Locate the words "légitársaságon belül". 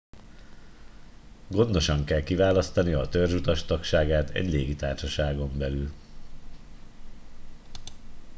4.51-5.91